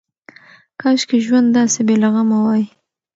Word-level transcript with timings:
کاشکې 0.81 1.17
ژوند 1.25 1.47
داسې 1.57 1.79
بې 1.87 1.95
له 2.03 2.09
غمه 2.13 2.39
وای. 2.45 2.63